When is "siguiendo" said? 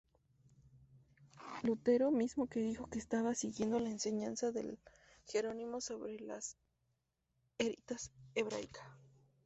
3.35-3.79